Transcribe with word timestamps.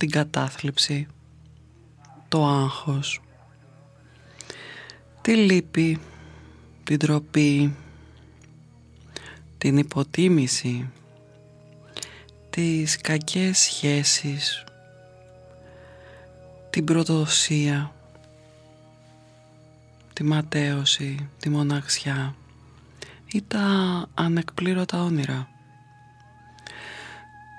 την 0.00 0.10
κατάθλιψη, 0.10 1.06
το 2.28 2.46
άγχος, 2.46 3.20
τη 5.20 5.36
λύπη, 5.36 6.00
την 6.84 6.98
τροπή, 6.98 7.74
την 9.58 9.76
υποτίμηση, 9.76 10.90
τις 12.50 12.96
κακές 12.96 13.58
σχέσεις, 13.58 14.64
την 16.70 16.84
προδοσία, 16.84 17.92
τη 20.12 20.24
ματέωση, 20.24 21.28
τη 21.38 21.50
μοναξιά 21.50 22.34
ή 23.32 23.42
τα 23.48 24.06
ανεκπλήρωτα 24.14 25.02
όνειρα. 25.02 25.48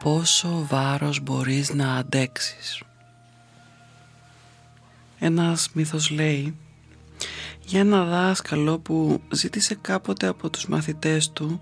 Πόσο 0.04 0.66
βάρος 0.70 1.20
μπορείς 1.20 1.74
να 1.74 1.96
αντέξεις. 1.96 2.84
Ένας 5.20 5.70
μύθος 5.74 6.10
λέει 6.10 6.56
για 7.66 7.80
ένα 7.80 8.04
δάσκαλο 8.04 8.80
που 8.80 9.22
ζήτησε 9.32 9.78
κάποτε 9.82 10.28
από 10.28 10.50
τους 10.50 10.68
μαθητές 10.68 11.32
του 11.32 11.62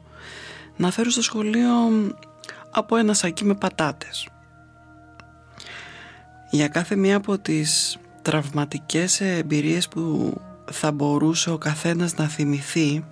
να 0.77 0.91
φέρουν 0.91 1.11
στο 1.11 1.21
σχολείο 1.21 1.71
από 2.71 2.95
ένα 2.95 3.13
σακί 3.13 3.45
με 3.45 3.55
πατάτες. 3.55 4.27
Για 6.51 6.67
κάθε 6.67 6.95
μία 6.95 7.15
από 7.15 7.37
τις 7.37 7.97
τραυματικές 8.21 9.21
εμπειρίες 9.21 9.87
που 9.87 10.33
θα 10.71 10.91
μπορούσε 10.91 11.51
ο 11.51 11.57
καθένας 11.57 12.15
να 12.15 12.27
θυμηθεί 12.27 13.03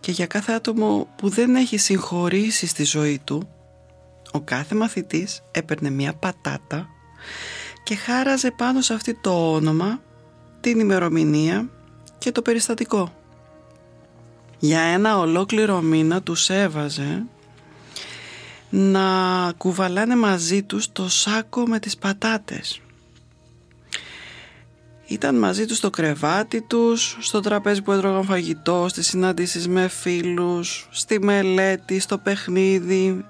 και 0.00 0.10
για 0.10 0.26
κάθε 0.26 0.52
άτομο 0.52 1.08
που 1.16 1.28
δεν 1.28 1.54
έχει 1.54 1.76
συγχωρήσει 1.76 2.66
στη 2.66 2.84
ζωή 2.84 3.20
του 3.24 3.48
ο 4.32 4.40
κάθε 4.40 4.74
μαθητής 4.74 5.42
έπαιρνε 5.50 5.90
μία 5.90 6.14
πατάτα 6.14 6.88
και 7.82 7.94
χάραζε 7.94 8.50
πάνω 8.50 8.80
σε 8.80 8.94
αυτή 8.94 9.14
το 9.14 9.54
όνομα, 9.54 10.00
την 10.60 10.80
ημερομηνία 10.80 11.68
και 12.18 12.32
το 12.32 12.42
περιστατικό. 12.42 13.12
Για 14.58 14.80
ένα 14.80 15.18
ολόκληρο 15.18 15.80
μήνα 15.80 16.22
τους 16.22 16.50
έβαζε 16.50 17.26
να 18.70 19.02
κουβαλάνε 19.56 20.16
μαζί 20.16 20.62
τους 20.62 20.92
το 20.92 21.08
σάκο 21.08 21.66
με 21.66 21.78
τις 21.78 21.96
πατάτες. 21.96 22.80
Ήταν 25.06 25.38
μαζί 25.38 25.66
τους 25.66 25.76
στο 25.76 25.90
κρεβάτι 25.90 26.60
τους, 26.60 27.16
στο 27.20 27.40
τραπέζι 27.40 27.82
που 27.82 27.92
έτρωγαν 27.92 28.24
φαγητό, 28.24 28.86
στις 28.88 29.06
συναντήσεις 29.06 29.68
με 29.68 29.88
φίλους, 29.88 30.88
στη 30.90 31.20
μελέτη, 31.20 32.00
στο 32.00 32.18
παιχνίδι, 32.18 33.24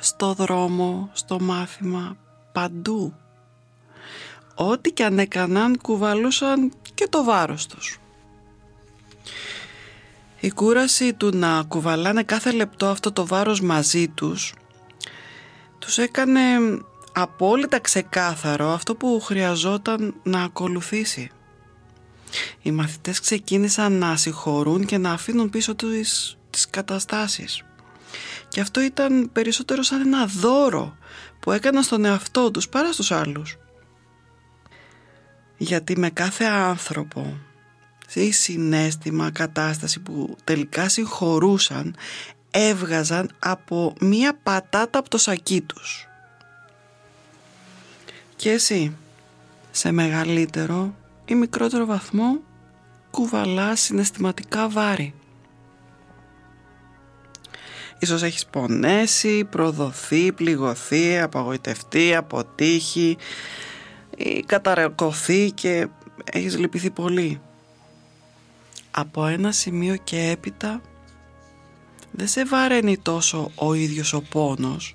στο 0.00 0.34
δρόμο, 0.34 1.10
στο 1.12 1.40
μάθημα, 1.40 2.16
παντού. 2.52 3.14
Ό,τι 4.54 4.92
και 4.92 5.04
αν 5.04 5.18
έκαναν 5.18 5.78
κουβαλούσαν 5.82 6.72
και 6.94 7.06
το 7.10 7.24
βάρος 7.24 7.66
τους. 7.66 7.98
Η 10.40 10.50
κούραση 10.50 11.14
του 11.14 11.30
να 11.36 11.62
κουβαλάνε 11.68 12.22
κάθε 12.22 12.52
λεπτό 12.52 12.86
αυτό 12.86 13.12
το 13.12 13.26
βάρος 13.26 13.60
μαζί 13.60 14.08
τους 14.08 14.54
τους 15.78 15.98
έκανε 15.98 16.40
απόλυτα 17.12 17.80
ξεκάθαρο 17.80 18.68
αυτό 18.68 18.94
που 18.94 19.20
χρειαζόταν 19.20 20.14
να 20.22 20.42
ακολουθήσει. 20.42 21.30
Οι 22.62 22.70
μαθητές 22.70 23.20
ξεκίνησαν 23.20 23.92
να 23.92 24.16
συγχωρούν 24.16 24.84
και 24.86 24.98
να 24.98 25.12
αφήνουν 25.12 25.50
πίσω 25.50 25.74
τους 25.74 26.36
τις 26.50 26.70
καταστάσεις. 26.70 27.64
Και 28.50 28.60
αυτό 28.60 28.80
ήταν 28.80 29.30
περισσότερο 29.32 29.82
σαν 29.82 30.00
ένα 30.00 30.26
δώρο 30.26 30.96
που 31.40 31.52
έκαναν 31.52 31.82
στον 31.82 32.04
εαυτό 32.04 32.50
τους 32.50 32.68
παρά 32.68 32.92
στους 32.92 33.10
άλλους. 33.12 33.58
Γιατί 35.56 35.98
με 35.98 36.10
κάθε 36.10 36.44
άνθρωπο 36.44 37.38
ή 38.14 38.32
συνέστημα, 38.32 39.30
κατάσταση 39.30 40.00
που 40.00 40.36
τελικά 40.44 40.88
συγχωρούσαν 40.88 41.96
έβγαζαν 42.50 43.30
από 43.38 43.94
μία 44.00 44.34
πατάτα 44.42 44.98
από 44.98 45.08
το 45.08 45.18
σακί 45.18 45.60
τους. 45.60 46.08
Και 48.36 48.50
εσύ, 48.50 48.96
σε 49.70 49.90
μεγαλύτερο 49.92 50.94
ή 51.24 51.34
μικρότερο 51.34 51.84
βαθμό, 51.84 52.40
κουβαλάς 53.10 53.80
συναισθηματικά 53.80 54.68
βάρη. 54.68 55.14
Ίσως 58.00 58.22
έχεις 58.22 58.46
πονέσει, 58.46 59.44
προδοθεί, 59.44 60.32
πληγωθεί, 60.32 61.18
απαγοητευτεί, 61.18 62.14
αποτύχει 62.14 63.16
ή 64.16 64.42
καταρακωθεί 64.46 65.50
και 65.50 65.88
έχεις 66.24 66.58
λυπηθεί 66.58 66.90
πολύ. 66.90 67.40
Από 68.90 69.26
ένα 69.26 69.52
σημείο 69.52 69.96
και 69.96 70.30
έπειτα 70.30 70.80
δεν 72.10 72.28
σε 72.28 72.44
βαραίνει 72.44 72.98
τόσο 72.98 73.50
ο 73.54 73.74
ίδιος 73.74 74.12
ο 74.12 74.22
πόνος 74.22 74.94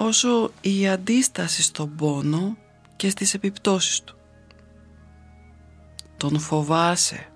όσο 0.00 0.52
η 0.60 0.88
αντίσταση 0.88 1.62
στον 1.62 1.94
πόνο 1.94 2.56
και 2.96 3.10
στις 3.10 3.34
επιπτώσεις 3.34 4.00
του. 4.00 4.16
Τον 6.16 6.38
φοβάσαι, 6.38 7.26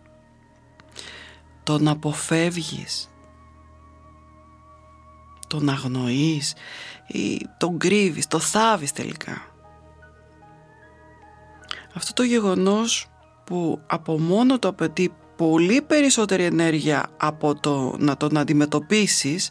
τον 1.63 1.89
αποφεύγεις, 1.89 3.12
τον 5.53 5.69
αγνοείς 5.69 6.55
ή 7.07 7.47
τον 7.57 7.79
κρύβεις, 7.79 8.27
το 8.27 8.39
θάβεις 8.39 8.93
τελικά. 8.93 9.43
Αυτό 11.95 12.13
το 12.13 12.23
γεγονός 12.23 13.07
που 13.45 13.81
από 13.87 14.19
μόνο 14.19 14.59
το 14.59 14.69
απαιτεί 14.69 15.15
πολύ 15.37 15.83
περισσότερη 15.83 16.45
ενέργεια 16.45 17.07
από 17.17 17.61
το 17.61 17.95
να 17.99 18.17
τον 18.17 18.37
αντιμετωπίσεις 18.37 19.51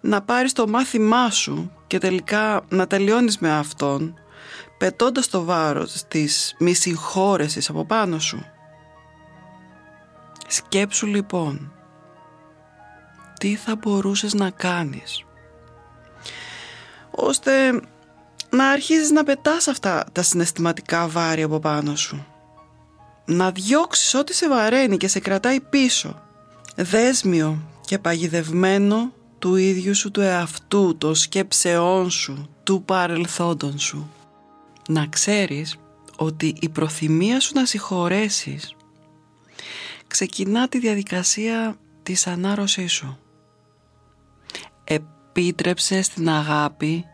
να 0.00 0.22
πάρεις 0.22 0.52
το 0.52 0.68
μάθημά 0.68 1.30
σου 1.30 1.72
και 1.86 1.98
τελικά 1.98 2.64
να 2.68 2.86
τελειώνεις 2.86 3.38
με 3.38 3.52
αυτόν 3.52 4.14
πετώντας 4.78 5.28
το 5.28 5.44
βάρος 5.44 6.04
της 6.08 6.54
μη 6.58 6.72
συγχώρεσης 6.72 7.68
από 7.68 7.84
πάνω 7.84 8.18
σου. 8.18 8.44
Σκέψου 10.46 11.06
λοιπόν 11.06 11.75
τι 13.38 13.54
θα 13.54 13.76
μπορούσες 13.76 14.34
να 14.34 14.50
κάνεις 14.50 15.24
ώστε 17.10 17.80
να 18.50 18.68
αρχίζεις 18.68 19.10
να 19.10 19.24
πετάς 19.24 19.68
αυτά 19.68 20.04
τα 20.12 20.22
συναισθηματικά 20.22 21.08
βάρη 21.08 21.42
από 21.42 21.58
πάνω 21.58 21.96
σου 21.96 22.26
να 23.26 23.50
διώξεις 23.50 24.14
ό,τι 24.14 24.34
σε 24.34 24.48
βαραίνει 24.48 24.96
και 24.96 25.08
σε 25.08 25.20
κρατάει 25.20 25.60
πίσω. 25.60 26.22
Δέσμιο 26.76 27.62
και 27.86 27.98
παγιδευμένο 27.98 29.12
του 29.38 29.56
ίδιου 29.56 29.94
σου 29.94 30.10
του 30.10 30.20
εαυτού, 30.20 30.96
των 30.98 31.14
σκέψεών 31.14 32.10
σου, 32.10 32.48
του 32.62 32.82
παρελθόντων 32.82 33.78
σου. 33.78 34.10
Να 34.88 35.06
ξέρεις 35.06 35.76
ότι 36.16 36.56
η 36.60 36.68
προθυμία 36.68 37.40
σου 37.40 37.52
να 37.54 37.64
συγχωρέσεις 37.64 38.74
ξεκινά 40.06 40.68
τη 40.68 40.78
διαδικασία 40.78 41.76
της 42.02 42.26
ανάρρωσής 42.26 42.92
σου. 42.92 43.18
Επίτρεψε 44.88 46.02
στην 46.02 46.28
αγάπη 46.28 47.04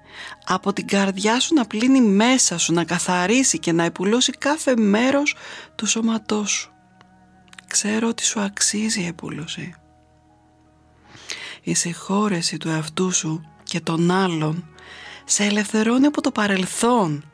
από 0.45 0.73
την 0.73 0.87
καρδιά 0.87 1.41
σου 1.41 1.55
να 1.55 1.67
πλύνει 1.67 2.01
μέσα 2.01 2.59
σου, 2.59 2.73
να 2.73 2.85
καθαρίσει 2.85 3.59
και 3.59 3.73
να 3.73 3.85
επουλώσει 3.85 4.33
κάθε 4.33 4.77
μέρος 4.77 5.35
του 5.75 5.87
σώματός 5.87 6.51
σου. 6.51 6.73
Ξέρω 7.67 8.09
ότι 8.09 8.25
σου 8.25 8.41
αξίζει 8.41 9.01
η 9.01 9.07
επούλωση. 9.07 9.75
Η 11.63 11.75
συγχώρεση 11.75 12.57
του 12.57 12.69
εαυτού 12.69 13.13
σου 13.13 13.41
και 13.63 13.81
των 13.81 14.11
άλλων 14.11 14.69
σε 15.25 15.45
ελευθερώνει 15.45 16.07
από 16.07 16.21
το 16.21 16.31
παρελθόν. 16.31 17.25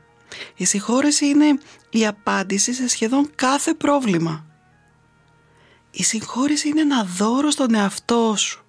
Η 0.56 0.64
συγχώρεση 0.64 1.26
είναι 1.26 1.58
η 1.90 2.06
απάντηση 2.06 2.72
σε 2.72 2.88
σχεδόν 2.88 3.30
κάθε 3.34 3.74
πρόβλημα. 3.74 4.46
Η 5.90 6.02
συγχώρεση 6.02 6.68
είναι 6.68 6.80
ένα 6.80 7.04
δώρο 7.04 7.50
στον 7.50 7.74
εαυτό 7.74 8.34
σου. 8.36 8.67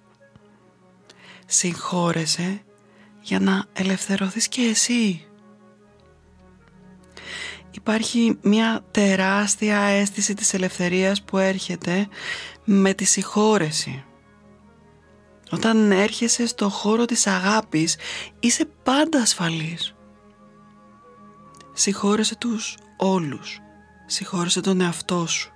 Συγχώρεσαι 1.52 2.62
για 3.20 3.40
να 3.40 3.64
ελευθερωθείς 3.72 4.48
και 4.48 4.60
εσύ. 4.60 5.24
Υπάρχει 7.70 8.38
μια 8.42 8.84
τεράστια 8.90 9.78
αίσθηση 9.78 10.34
της 10.34 10.54
ελευθερίας 10.54 11.22
που 11.22 11.38
έρχεται 11.38 12.08
με 12.64 12.94
τη 12.94 13.04
συγχώρεση. 13.04 14.04
Όταν 15.50 15.92
έρχεσαι 15.92 16.46
στο 16.46 16.68
χώρο 16.68 17.04
της 17.04 17.26
αγάπης 17.26 17.96
είσαι 18.40 18.64
πάντα 18.82 19.20
ασφαλής. 19.20 19.94
Συγχώρεσαι 21.72 22.36
τους 22.36 22.76
όλους. 22.96 23.58
Συγχώρεσαι 24.06 24.60
τον 24.60 24.80
εαυτό 24.80 25.26
σου. 25.26 25.52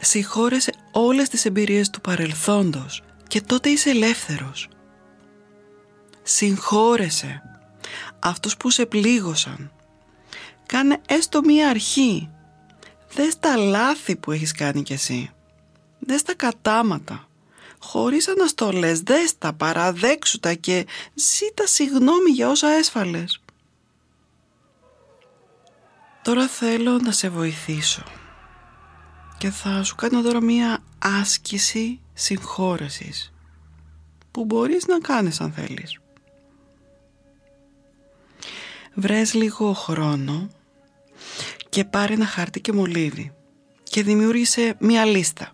Συγχώρεσαι 0.00 0.72
όλες 0.92 1.28
τις 1.28 1.44
εμπειρίες 1.44 1.90
του 1.90 2.00
παρελθόντος 2.00 3.02
και 3.28 3.40
τότε 3.40 3.68
είσαι 3.68 3.90
ελεύθερος. 3.90 4.68
Συγχώρεσαι 6.26 7.42
αυτούς 8.18 8.56
που 8.56 8.70
σε 8.70 8.86
πλήγωσαν. 8.86 9.72
Κάνε 10.66 11.00
έστω 11.08 11.40
μία 11.40 11.68
αρχή. 11.68 12.30
Δες 13.14 13.38
τα 13.38 13.56
λάθη 13.56 14.16
που 14.16 14.32
έχεις 14.32 14.52
κάνει 14.52 14.82
κι 14.82 14.92
εσύ. 14.92 15.30
Δες 15.98 16.22
τα 16.22 16.34
κατάματα. 16.34 17.28
Χωρίς 17.78 18.28
αναστολές, 18.28 19.00
δες 19.00 19.38
τα, 19.38 19.52
παραδέξου 19.52 20.38
τα 20.38 20.54
και 20.54 20.86
ζήτα 21.14 21.66
συγνώμη 21.66 22.30
για 22.30 22.48
όσα 22.48 22.68
έσφαλες. 22.68 23.40
Τώρα 26.22 26.48
θέλω 26.48 26.98
να 26.98 27.12
σε 27.12 27.28
βοηθήσω 27.28 28.02
και 29.38 29.50
θα 29.50 29.82
σου 29.82 29.94
κάνω 29.94 30.22
τώρα 30.22 30.42
μία 30.42 30.78
άσκηση 30.98 32.00
συγχώρεσης 32.12 33.32
που 34.30 34.44
μπορείς 34.44 34.86
να 34.86 34.98
κάνεις 34.98 35.40
αν 35.40 35.52
θέλεις. 35.52 35.98
Βρες 38.94 39.34
λίγο 39.34 39.72
χρόνο 39.72 40.48
και 41.68 41.84
πάρε 41.84 42.12
ένα 42.12 42.26
χάρτη 42.26 42.60
και 42.60 42.72
μολύβι 42.72 43.32
και 43.82 44.02
δημιούργησε 44.02 44.76
μία 44.78 45.04
λίστα. 45.04 45.52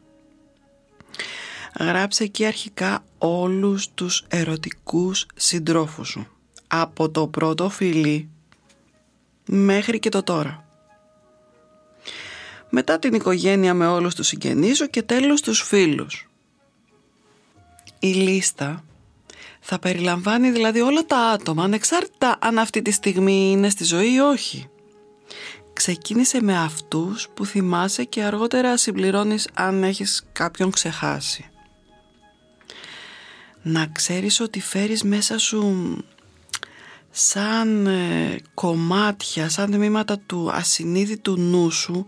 Γράψε 1.78 2.24
εκεί 2.24 2.46
αρχικά 2.46 3.04
όλους 3.18 3.88
τους 3.94 4.24
ερωτικούς 4.28 5.26
συντρόφους 5.34 6.08
σου 6.08 6.26
από 6.66 7.10
το 7.10 7.26
πρώτο 7.26 7.68
φιλί 7.68 8.28
μέχρι 9.46 9.98
και 9.98 10.08
το 10.08 10.22
τώρα 10.22 10.64
μετά 12.70 12.98
την 12.98 13.14
οικογένεια 13.14 13.74
με 13.74 13.86
όλους 13.86 14.14
τους 14.14 14.26
συγγενείς 14.26 14.90
και 14.90 15.02
τέλος 15.02 15.40
τους 15.40 15.62
φίλους. 15.62 16.28
Η 17.98 18.12
λίστα 18.12 18.84
θα 19.60 19.78
περιλαμβάνει 19.78 20.50
δηλαδή 20.50 20.80
όλα 20.80 21.04
τα 21.04 21.18
άτομα 21.18 21.64
ανεξάρτητα 21.64 22.36
αν 22.40 22.58
αυτή 22.58 22.82
τη 22.82 22.90
στιγμή 22.90 23.50
είναι 23.50 23.70
στη 23.70 23.84
ζωή 23.84 24.12
ή 24.12 24.18
όχι. 24.18 24.68
Ξεκίνησε 25.72 26.42
με 26.42 26.58
αυτούς 26.58 27.28
που 27.34 27.44
θυμάσαι 27.44 28.04
και 28.04 28.22
αργότερα 28.22 28.76
συμπληρώνεις 28.76 29.48
αν 29.54 29.82
έχεις 29.82 30.26
κάποιον 30.32 30.70
ξεχάσει. 30.70 31.50
Να 33.62 33.86
ξέρεις 33.86 34.40
ότι 34.40 34.60
φέρεις 34.60 35.02
μέσα 35.02 35.38
σου 35.38 35.96
σαν 37.10 37.86
ε, 37.86 38.36
κομμάτια, 38.54 39.48
σαν 39.48 39.70
τμήματα 39.70 40.18
του 40.18 40.50
ασυνείδητου 40.52 41.36
νου 41.36 41.70
σου 41.70 42.06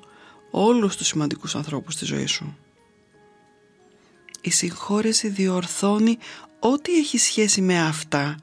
όλους 0.51 0.97
τους 0.97 1.07
σημαντικούς 1.07 1.55
ανθρώπους 1.55 1.95
στη 1.95 2.05
ζωή 2.05 2.27
σου. 2.27 2.57
Η 4.41 4.51
συγχώρεση 4.51 5.29
διορθώνει 5.29 6.19
ό,τι 6.63 6.99
έχει 6.99 7.19
σχέση 7.19 7.61
με 7.61 7.81
αυτά 7.81 8.37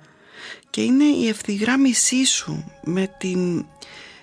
και 0.69 0.81
είναι 0.81 1.03
η 1.03 1.27
ευθυγράμμισή 1.27 2.25
σου 2.25 2.71
με 2.83 3.15
την 3.17 3.65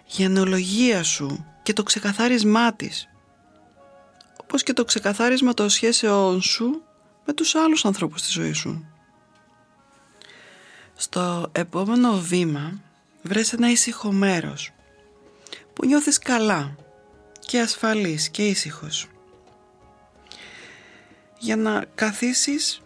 γενεολογία 0.07 1.03
σου 1.03 1.47
και 1.63 1.73
το 1.73 1.83
ξεκαθάρισμά 1.83 2.75
της 2.75 3.09
όπως 4.47 4.63
και 4.63 4.73
το 4.73 4.85
ξεκαθάρισμα 4.85 5.55
των 5.55 5.71
σχέσεών 5.71 6.43
σου 6.43 6.83
με 7.25 7.33
τους 7.33 7.55
άλλους 7.55 7.85
ανθρώπους 7.85 8.21
στη 8.21 8.31
ζωή 8.31 8.53
σου. 8.53 8.87
Στο 10.95 11.49
επόμενο 11.53 12.19
βήμα 12.19 12.81
βρες 13.23 13.53
ένα 13.53 13.71
ήσυχο 13.71 14.13
μέρος 14.13 14.73
που 15.73 15.87
νιώθεις 15.87 16.19
καλά 16.19 16.77
και 17.41 17.61
ασφαλής 17.61 18.29
και 18.29 18.47
ήσυχος. 18.47 19.07
Για 21.39 21.57
να 21.57 21.85
καθίσεις 21.95 22.81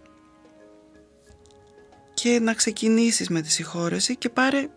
και 2.22 2.40
να 2.40 2.54
ξεκινήσεις 2.54 3.28
με 3.28 3.40
τη 3.40 3.50
συγχώρεση 3.50 4.16
και 4.16 4.28
πάρε 4.28 4.68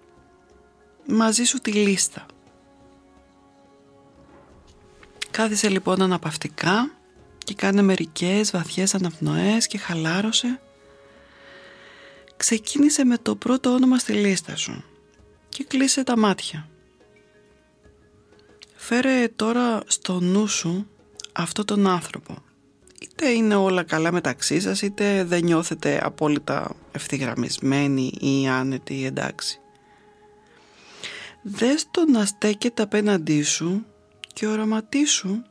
μαζί 1.08 1.44
σου 1.44 1.60
τη 1.60 1.72
λίστα. 1.72 2.26
Κάθισε 5.32 5.70
λοιπόν 5.70 6.02
αναπαυτικά 6.02 6.92
και 7.38 7.54
κάνε 7.54 7.82
μερικές 7.82 8.52
βαθιές 8.52 8.96
αναπνοές 8.96 9.68
και 9.68 9.78
χαλάρωσε. 9.78 10.62
Ξεκίνησε 12.38 13.06
με 13.06 13.18
το 13.18 13.36
πρώτο 13.36 13.70
όνομα 13.74 13.98
στη 13.98 14.14
λίστα 14.14 14.56
σου 14.56 14.84
και 15.50 15.64
κλείσε 15.64 16.04
τα 16.04 16.18
μάτια. 16.18 16.70
Φέρε 18.76 19.28
τώρα 19.36 19.84
στο 19.88 20.20
νου 20.20 20.48
σου 20.48 20.90
αυτό 21.34 21.66
τον 21.66 21.88
άνθρωπο. 21.88 22.43
Είτε 23.04 23.30
είναι 23.30 23.56
όλα 23.56 23.84
καλά 23.84 24.12
μεταξύ 24.12 24.60
σας, 24.60 24.82
είτε 24.82 25.24
δεν 25.24 25.44
νιώθετε 25.44 26.00
απόλυτα 26.04 26.76
ευθυγραμμισμένοι 26.92 28.14
ή 28.20 28.48
άνετοι 28.48 28.94
ή 28.94 29.06
εντάξει. 29.06 29.60
Δες 31.42 31.86
το 31.92 32.06
να 32.06 32.26
στέκεται 32.26 32.82
απέναντί 32.82 33.42
σου 33.44 33.86
και 34.34 34.48
οραματίσου 34.48 35.42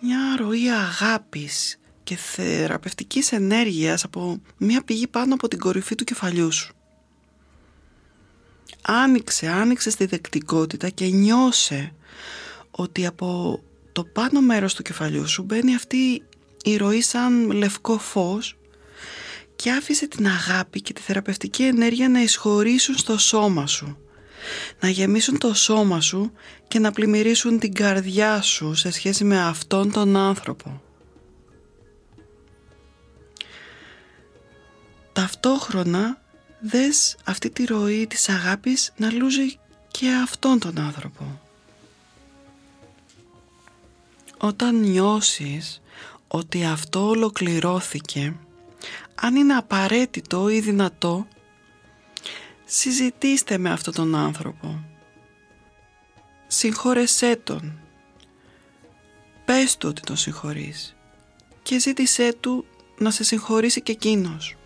μια 0.00 0.36
ροή 0.38 0.70
αγάπης 0.70 1.78
και 2.02 2.16
θεραπευτικής 2.16 3.32
ενέργειας 3.32 4.04
από 4.04 4.40
μια 4.56 4.82
πηγή 4.82 5.06
πάνω 5.06 5.34
από 5.34 5.48
την 5.48 5.58
κορυφή 5.58 5.94
του 5.94 6.04
κεφαλιού 6.04 6.52
σου. 6.52 6.74
Άνοιξε, 8.82 9.48
άνοιξε 9.48 9.90
στη 9.90 10.06
δεκτικότητα 10.06 10.88
και 10.88 11.06
νιώσε 11.06 11.94
ότι 12.70 13.06
από 13.06 13.60
το 13.92 14.04
πάνω 14.04 14.40
μέρος 14.40 14.74
του 14.74 14.82
κεφαλιού 14.82 15.28
σου 15.28 15.42
μπαίνει 15.42 15.74
αυτή 15.74 16.22
η 16.64 16.76
ροή 16.76 17.00
σαν 17.00 17.50
λευκό 17.50 17.98
φως 17.98 18.56
και 19.56 19.70
άφησε 19.70 20.08
την 20.08 20.26
αγάπη 20.26 20.80
και 20.80 20.92
τη 20.92 21.00
θεραπευτική 21.00 21.62
ενέργεια 21.62 22.08
να 22.08 22.22
εισχωρήσουν 22.22 22.96
στο 22.96 23.18
σώμα 23.18 23.66
σου 23.66 23.96
να 24.80 24.88
γεμίσουν 24.88 25.38
το 25.38 25.54
σώμα 25.54 26.00
σου 26.00 26.32
και 26.68 26.78
να 26.78 26.90
πλημμυρίσουν 26.92 27.58
την 27.58 27.74
καρδιά 27.74 28.42
σου 28.42 28.74
σε 28.74 28.90
σχέση 28.90 29.24
με 29.24 29.40
αυτόν 29.40 29.92
τον 29.92 30.16
άνθρωπο. 30.16 30.82
Ταυτόχρονα 35.12 36.22
δες 36.60 37.16
αυτή 37.24 37.50
τη 37.50 37.64
ροή 37.64 38.06
της 38.06 38.28
αγάπης 38.28 38.92
να 38.96 39.12
λούζει 39.12 39.58
και 39.90 40.10
αυτόν 40.22 40.58
τον 40.58 40.78
άνθρωπο. 40.78 41.40
Όταν 44.38 44.80
νιώσεις 44.80 45.82
ότι 46.34 46.64
αυτό 46.64 47.08
ολοκληρώθηκε, 47.08 48.34
αν 49.14 49.36
είναι 49.36 49.54
απαραίτητο 49.54 50.48
ή 50.48 50.60
δυνατό, 50.60 51.26
συζητήστε 52.64 53.58
με 53.58 53.70
αυτόν 53.70 53.94
τον 53.94 54.14
άνθρωπο. 54.14 54.84
Συγχώρεσέ 56.46 57.36
τον. 57.36 57.80
πες 59.44 59.76
του 59.76 59.88
ότι 59.88 60.02
τον 60.02 60.16
συγχωρείς 60.16 60.96
και 61.62 61.78
ζήτησέ 61.78 62.34
του 62.40 62.64
να 62.98 63.10
σε 63.10 63.24
συγχωρήσει 63.24 63.82
και 63.82 63.92
εκείνος. 63.92 64.56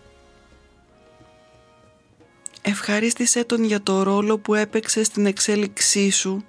Ευχαρίστησέ 2.61 3.43
τον 3.43 3.63
για 3.63 3.83
το 3.83 4.03
ρόλο 4.03 4.39
που 4.39 4.55
έπαιξε 4.55 5.03
στην 5.03 5.25
εξέλιξή 5.25 6.09
σου 6.09 6.45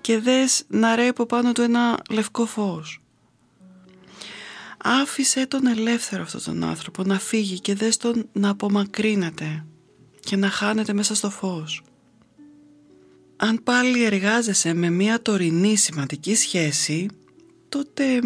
και 0.00 0.18
δες 0.18 0.64
να 0.68 0.94
ρέει 0.94 1.08
από 1.08 1.26
πάνω 1.26 1.52
του 1.52 1.62
ένα 1.62 1.98
λευκό 2.10 2.46
φως. 2.46 3.03
Άφησέ 4.86 5.46
τον 5.46 5.66
ελεύθερο 5.66 6.22
αυτόν 6.22 6.42
τον 6.44 6.64
άνθρωπο 6.64 7.02
να 7.02 7.18
φύγει 7.18 7.60
και 7.60 7.74
δες 7.74 7.96
τον 7.96 8.28
να 8.32 8.48
απομακρύνεται 8.48 9.64
και 10.20 10.36
να 10.36 10.48
χάνεται 10.50 10.92
μέσα 10.92 11.14
στο 11.14 11.30
φως. 11.30 11.82
Αν 13.36 13.60
πάλι 13.62 14.04
εργάζεσαι 14.04 14.74
με 14.74 14.90
μια 14.90 15.22
τωρινή 15.22 15.76
σημαντική 15.76 16.34
σχέση, 16.34 17.08
τότε 17.68 18.20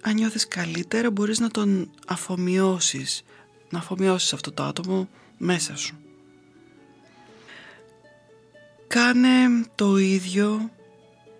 αν 0.00 0.14
νιώθεις 0.14 0.48
καλύτερα 0.48 1.10
μπορείς 1.10 1.38
να 1.38 1.48
τον 1.48 1.90
αφομοιώσεις, 2.06 3.22
να 3.70 3.78
αφομοιώσεις 3.78 4.32
αυτό 4.32 4.52
το 4.52 4.62
άτομο 4.62 5.08
μέσα 5.38 5.76
σου. 5.76 5.98
Κάνε 8.86 9.64
το 9.74 9.96
ίδιο 9.96 10.70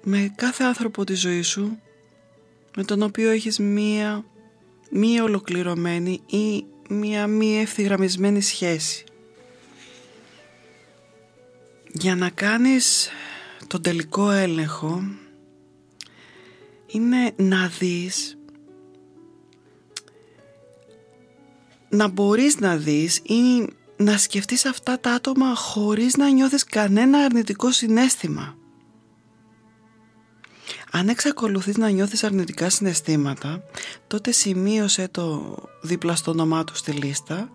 με 0.02 0.33
κάθε 0.37 0.64
άνθρωπο 0.64 1.04
της 1.04 1.21
ζωής 1.21 1.49
σου 1.49 1.78
με 2.76 2.85
τον 2.85 3.02
οποίο 3.02 3.31
έχεις 3.31 3.59
μία 3.59 4.25
μη 4.95 5.21
ολοκληρωμένη 5.21 6.21
ή 6.27 6.65
μία 6.89 7.27
μη 7.27 7.61
ευθυγραμμισμένη 7.61 8.41
σχέση. 8.41 9.05
Για 11.93 12.15
να 12.15 12.31
κάνεις 12.31 13.09
τον 13.67 13.83
τελικό 13.83 14.31
έλεγχο 14.31 15.03
είναι 16.87 17.33
να 17.37 17.69
δεις 17.79 18.37
να 21.89 22.09
μπορείς 22.09 22.59
να 22.59 22.77
δεις 22.77 23.17
ή 23.17 23.69
να 23.97 24.19
σκεφτείς 24.19 24.65
αυτά 24.65 25.01
τα 25.01 25.11
άτομα 25.11 25.55
χωρίς 25.55 26.17
να 26.17 26.29
νιώθεις 26.31 26.65
κανένα 26.65 27.19
αρνητικό 27.19 27.71
συνέστημα. 27.73 28.57
Αν 30.95 31.09
εξακολουθείς 31.09 31.77
να 31.77 31.91
νιώθεις 31.91 32.25
αρνητικά 32.25 32.71
συναισθήματα, 32.71 33.63
τότε 34.07 34.33
σημείωσε 34.33 35.09
το 35.11 35.57
δίπλα 35.83 36.15
στο 36.15 36.31
όνομά 36.31 36.65
του 36.65 36.77
στη 36.77 36.91
λίστα 36.93 37.51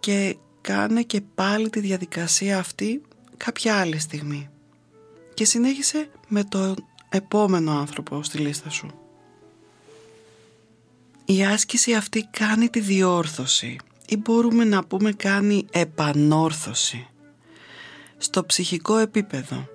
και 0.00 0.36
κάνε 0.60 1.02
και 1.02 1.20
πάλι 1.34 1.70
τη 1.70 1.80
διαδικασία 1.80 2.58
αυτή 2.58 3.02
κάποια 3.36 3.76
άλλη 3.76 3.98
στιγμή. 3.98 4.48
Και 5.34 5.44
συνέχισε 5.44 6.10
με 6.28 6.44
τον 6.44 6.74
επόμενο 7.08 7.72
άνθρωπο 7.72 8.22
στη 8.22 8.38
λίστα 8.38 8.70
σου. 8.70 8.90
Η 11.24 11.44
άσκηση 11.44 11.94
αυτή 11.94 12.28
κάνει 12.30 12.68
τη 12.68 12.80
διόρθωση 12.80 13.76
ή 14.08 14.16
μπορούμε 14.16 14.64
να 14.64 14.84
πούμε 14.84 15.12
κάνει 15.12 15.66
επανόρθωση 15.70 17.06
στο 18.18 18.44
ψυχικό 18.44 18.96
επίπεδο 18.96 19.68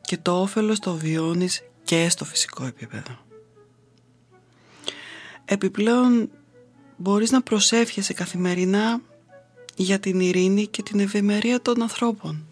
και 0.00 0.16
το 0.16 0.40
όφελος 0.40 0.78
το 0.78 0.94
βιώνεις 0.94 1.62
και 1.90 2.08
στο 2.08 2.24
φυσικό 2.24 2.64
επίπεδο. 2.64 3.18
Επιπλέον 5.44 6.30
μπορείς 6.96 7.30
να 7.30 7.42
προσεύχεσαι 7.42 8.12
καθημερινά 8.12 9.00
για 9.76 9.98
την 9.98 10.20
ειρήνη 10.20 10.66
και 10.66 10.82
την 10.82 11.00
ευημερία 11.00 11.62
των 11.62 11.82
ανθρώπων. 11.82 12.46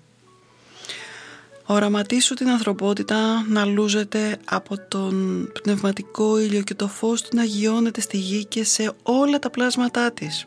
Οραματίσου 1.66 2.34
την 2.34 2.48
ανθρωπότητα 2.48 3.46
να 3.48 3.64
λούζεται 3.64 4.38
από 4.44 4.88
τον 4.88 5.46
πνευματικό 5.62 6.38
ήλιο 6.38 6.62
και 6.62 6.74
το 6.74 6.88
φως 6.88 7.22
του 7.22 7.36
να 7.36 7.44
γιώνεται 7.44 8.00
στη 8.00 8.16
γη 8.16 8.44
και 8.44 8.64
σε 8.64 8.92
όλα 9.02 9.38
τα 9.38 9.50
πλάσματά 9.50 10.12
της. 10.12 10.46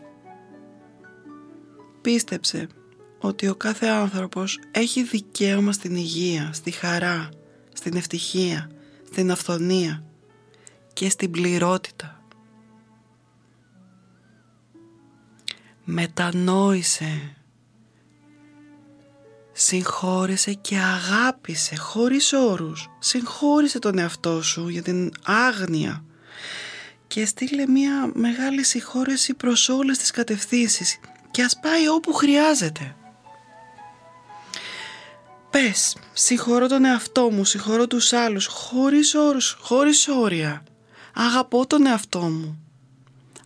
Πίστεψε 2.01 2.67
ότι 3.19 3.47
ο 3.47 3.55
κάθε 3.55 3.87
άνθρωπος 3.87 4.59
έχει 4.71 5.03
δικαίωμα 5.03 5.71
στην 5.71 5.95
υγεία, 5.95 6.49
στη 6.53 6.71
χαρά, 6.71 7.29
στην 7.73 7.95
ευτυχία, 7.95 8.69
στην 9.11 9.31
αυθονία 9.31 10.03
και 10.93 11.09
στην 11.09 11.31
πληρότητα. 11.31 12.23
Μετανόησε, 15.83 17.35
συγχώρεσε 19.51 20.53
και 20.53 20.77
αγάπησε 20.77 21.75
χωρίς 21.75 22.33
όρους. 22.33 22.89
Συγχώρησε 22.99 23.79
τον 23.79 23.97
εαυτό 23.97 24.41
σου 24.41 24.67
για 24.67 24.81
την 24.81 25.11
άγνοια 25.23 26.03
και 27.07 27.25
στείλε 27.25 27.67
μια 27.67 28.11
μεγάλη 28.13 28.63
συγχώρεση 28.63 29.33
προς 29.33 29.69
όλες 29.69 29.97
τις 29.97 30.11
κατευθύνσεις 30.11 30.99
και 31.31 31.43
ας 31.43 31.59
πάει 31.59 31.87
όπου 31.87 32.13
χρειάζεται. 32.13 32.95
Πες, 35.51 35.97
συγχωρώ 36.13 36.67
τον 36.67 36.85
εαυτό 36.85 37.29
μου, 37.31 37.45
συγχωρώ 37.45 37.87
τους 37.87 38.13
άλλους, 38.13 38.45
χωρίς 38.45 39.15
όρους, 39.15 39.57
χωρίς 39.59 40.07
όρια. 40.07 40.63
Αγαπώ 41.13 41.67
τον 41.67 41.85
εαυτό 41.85 42.19
μου. 42.19 42.59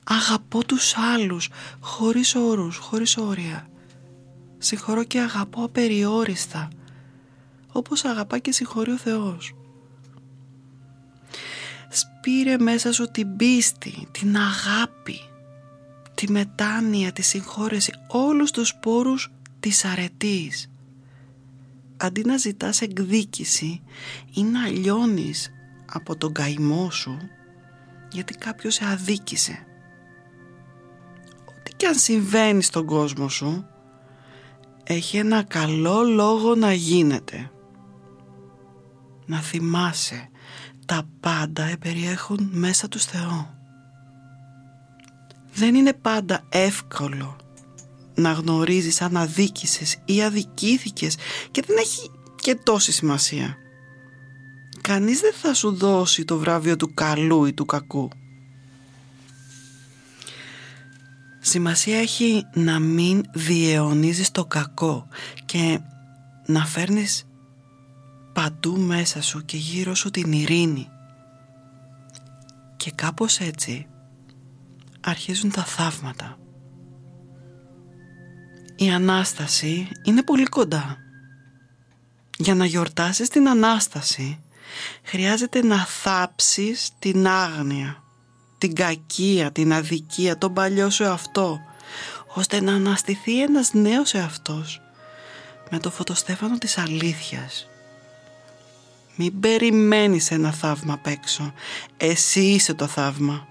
Αγαπώ 0.04 0.66
τους 0.66 0.98
άλλους, 0.98 1.50
χωρίς 1.80 2.36
όρους, 2.36 2.78
χωρίς 2.78 3.18
όρια. 3.18 3.68
Συγχωρώ 4.58 5.04
και 5.04 5.20
αγαπώ 5.20 5.64
απεριόριστα, 5.64 6.68
όπως 7.72 8.06
αγαπά 8.06 8.38
και 8.38 8.52
συγχωρεί 8.52 8.92
ο 8.92 8.98
Θεός. 8.98 9.56
Σπήρε 11.90 12.58
μέσα 12.58 12.92
σου 12.92 13.12
την 13.12 13.36
πίστη, 13.36 14.08
την 14.12 14.38
αγάπη, 14.38 15.20
τη 16.14 16.32
μετάνοια, 16.32 17.12
τη 17.12 17.22
συγχώρεση, 17.22 17.94
όλους 18.08 18.52
τους 18.52 18.76
πόρους 18.76 19.32
της 19.60 19.86
αρετής 19.86 20.70
αντί 21.98 22.24
να 22.26 22.38
ζητάς 22.38 22.82
εκδίκηση 22.82 23.82
ή 24.34 24.44
να 24.44 24.68
λιώνεις 24.68 25.52
από 25.86 26.16
τον 26.18 26.34
καημό 26.34 26.92
σου 26.92 27.18
γιατί 28.12 28.34
κάποιος 28.34 28.74
σε 28.74 28.86
αδίκησε. 28.86 29.66
Ό,τι 31.46 31.72
και 31.76 31.88
αν 31.88 31.96
συμβαίνει 31.96 32.64
στον 32.64 32.86
κόσμο 32.86 33.30
σου 33.30 33.66
έχει 34.84 35.18
ένα 35.18 35.44
καλό 35.44 36.04
λόγο 36.04 36.56
να 36.56 36.74
γίνεται. 36.74 37.50
Να 39.26 39.40
θυμάσαι 39.40 40.30
τα 40.86 41.04
πάντα 41.20 41.64
επεριέχουν 41.64 42.50
μέσα 42.52 42.88
του 42.88 43.00
Θεό. 43.00 43.54
Δεν 45.54 45.76
είναι 45.76 45.94
πάντα 45.94 46.42
εύκολο 46.50 47.36
να 48.16 48.32
γνωρίζεις 48.32 49.02
αν 49.02 49.18
αδίκησες 49.18 49.98
ή 50.06 50.24
αδικήθηκες 50.24 51.18
και 51.52 51.64
δεν 51.68 51.78
έχει 51.78 52.12
και 52.36 52.56
τόση 52.56 52.92
σημασία. 52.92 53.58
Κανείς 54.82 55.20
δεν 55.20 55.34
θα 55.34 55.54
σου 55.54 55.76
δώσει 55.76 56.26
το 56.26 56.38
βράβιο 56.38 56.76
του 56.76 56.94
καλού 56.94 57.46
ή 57.46 57.54
του 57.54 57.66
κακού. 57.66 58.10
Σημασία 61.40 62.00
έχει 62.00 62.46
να 62.54 62.80
μην 62.80 63.24
διαιωνίζεις 63.34 64.32
το 64.32 64.46
κακό 64.46 65.08
και 65.46 65.80
να 66.46 66.66
φέρνεις 66.66 67.28
παντού 68.34 68.80
μέσα 68.80 69.22
σου 69.22 69.46
και 69.46 69.58
γύρω 69.58 69.96
σου 69.96 70.12
την 70.12 70.32
ειρήνη. 70.32 70.88
Και 72.78 72.92
κάπως 72.92 73.40
έτσι 73.40 73.88
αρχίζουν 75.02 75.52
τα 75.52 75.64
θαύματα 75.64 76.38
η 78.76 78.90
Ανάσταση 78.90 79.90
είναι 80.04 80.24
πολύ 80.24 80.46
κοντά. 80.46 80.98
Για 82.38 82.56
να 82.56 82.66
γιορτάσεις 82.66 83.30
την 83.30 83.50
Ανάσταση 83.50 84.40
χρειάζεται 85.04 85.64
να 85.64 85.86
θάψεις 85.86 86.90
την 87.00 87.28
άγνοια, 87.28 88.04
την 88.58 88.76
κακία, 88.76 89.52
την 89.52 89.74
αδικία, 89.74 90.38
τον 90.38 90.54
παλιό 90.54 90.90
σου 90.90 91.04
εαυτό 91.04 91.60
ώστε 92.34 92.62
να 92.62 92.74
αναστηθεί 92.74 93.42
ένας 93.42 93.74
νέος 93.74 94.14
εαυτός 94.14 94.82
με 95.70 95.80
το 95.80 95.92
φωτοστέφανο 95.92 96.58
της 96.58 96.78
αλήθειας. 96.78 97.68
Μην 99.16 99.40
περιμένεις 99.40 100.32
ένα 100.32 100.52
θαύμα 100.52 100.94
απ' 100.94 101.08
έξω. 101.08 101.54
Εσύ 101.98 102.42
είσαι 102.42 102.74
το 102.74 102.88
θαύμα. 102.88 103.48